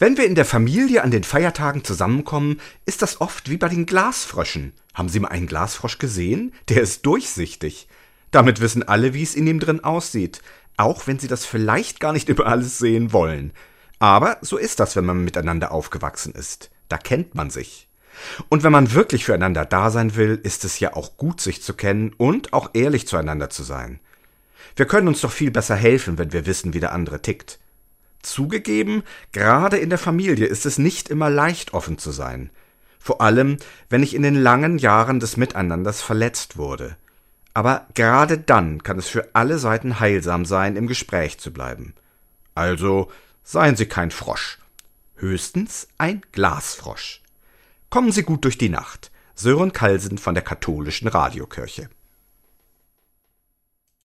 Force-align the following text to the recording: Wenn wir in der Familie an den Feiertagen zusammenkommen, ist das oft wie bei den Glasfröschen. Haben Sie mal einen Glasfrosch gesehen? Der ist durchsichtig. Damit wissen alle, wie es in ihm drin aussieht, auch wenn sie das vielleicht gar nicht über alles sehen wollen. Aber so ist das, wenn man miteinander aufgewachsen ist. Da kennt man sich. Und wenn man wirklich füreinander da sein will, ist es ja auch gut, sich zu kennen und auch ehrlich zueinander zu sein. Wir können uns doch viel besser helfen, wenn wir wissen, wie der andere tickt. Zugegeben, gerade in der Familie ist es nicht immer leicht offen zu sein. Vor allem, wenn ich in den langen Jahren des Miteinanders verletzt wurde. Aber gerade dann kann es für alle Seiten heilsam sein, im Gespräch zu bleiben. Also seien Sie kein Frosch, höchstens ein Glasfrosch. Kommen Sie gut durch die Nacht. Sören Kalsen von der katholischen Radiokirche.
Wenn 0.00 0.16
wir 0.16 0.24
in 0.24 0.34
der 0.34 0.46
Familie 0.46 1.04
an 1.04 1.10
den 1.10 1.24
Feiertagen 1.24 1.84
zusammenkommen, 1.84 2.58
ist 2.86 3.02
das 3.02 3.20
oft 3.20 3.50
wie 3.50 3.58
bei 3.58 3.68
den 3.68 3.84
Glasfröschen. 3.84 4.72
Haben 4.94 5.10
Sie 5.10 5.20
mal 5.20 5.28
einen 5.28 5.46
Glasfrosch 5.46 5.98
gesehen? 5.98 6.54
Der 6.70 6.80
ist 6.80 7.04
durchsichtig. 7.04 7.86
Damit 8.30 8.62
wissen 8.62 8.82
alle, 8.82 9.12
wie 9.12 9.22
es 9.22 9.34
in 9.34 9.46
ihm 9.46 9.60
drin 9.60 9.84
aussieht, 9.84 10.40
auch 10.78 11.06
wenn 11.06 11.18
sie 11.18 11.28
das 11.28 11.44
vielleicht 11.44 12.00
gar 12.00 12.14
nicht 12.14 12.28
über 12.30 12.46
alles 12.46 12.78
sehen 12.78 13.12
wollen. 13.12 13.52
Aber 13.98 14.38
so 14.40 14.56
ist 14.56 14.80
das, 14.80 14.96
wenn 14.96 15.04
man 15.04 15.22
miteinander 15.22 15.70
aufgewachsen 15.70 16.32
ist. 16.32 16.70
Da 16.88 16.96
kennt 16.96 17.34
man 17.34 17.50
sich. 17.50 17.86
Und 18.48 18.62
wenn 18.62 18.72
man 18.72 18.94
wirklich 18.94 19.26
füreinander 19.26 19.66
da 19.66 19.90
sein 19.90 20.16
will, 20.16 20.40
ist 20.42 20.64
es 20.64 20.80
ja 20.80 20.96
auch 20.96 21.18
gut, 21.18 21.42
sich 21.42 21.62
zu 21.62 21.74
kennen 21.74 22.14
und 22.16 22.54
auch 22.54 22.70
ehrlich 22.72 23.06
zueinander 23.06 23.50
zu 23.50 23.64
sein. 23.64 24.00
Wir 24.76 24.86
können 24.86 25.08
uns 25.08 25.20
doch 25.20 25.30
viel 25.30 25.50
besser 25.50 25.76
helfen, 25.76 26.16
wenn 26.16 26.32
wir 26.32 26.46
wissen, 26.46 26.72
wie 26.72 26.80
der 26.80 26.92
andere 26.92 27.20
tickt. 27.20 27.58
Zugegeben, 28.22 29.02
gerade 29.32 29.78
in 29.78 29.90
der 29.90 29.98
Familie 29.98 30.46
ist 30.46 30.66
es 30.66 30.78
nicht 30.78 31.08
immer 31.08 31.30
leicht 31.30 31.74
offen 31.74 31.98
zu 31.98 32.10
sein. 32.10 32.50
Vor 32.98 33.20
allem, 33.20 33.56
wenn 33.88 34.02
ich 34.02 34.14
in 34.14 34.22
den 34.22 34.34
langen 34.34 34.78
Jahren 34.78 35.20
des 35.20 35.36
Miteinanders 35.36 36.02
verletzt 36.02 36.56
wurde. 36.58 36.96
Aber 37.54 37.86
gerade 37.94 38.38
dann 38.38 38.82
kann 38.82 38.98
es 38.98 39.08
für 39.08 39.30
alle 39.34 39.58
Seiten 39.58 40.00
heilsam 40.00 40.44
sein, 40.44 40.76
im 40.76 40.86
Gespräch 40.86 41.38
zu 41.38 41.52
bleiben. 41.52 41.94
Also 42.54 43.10
seien 43.42 43.76
Sie 43.76 43.86
kein 43.86 44.10
Frosch, 44.10 44.58
höchstens 45.16 45.88
ein 45.98 46.22
Glasfrosch. 46.32 47.22
Kommen 47.88 48.12
Sie 48.12 48.22
gut 48.22 48.44
durch 48.44 48.58
die 48.58 48.68
Nacht. 48.68 49.10
Sören 49.34 49.72
Kalsen 49.72 50.18
von 50.18 50.34
der 50.34 50.44
katholischen 50.44 51.08
Radiokirche. 51.08 51.88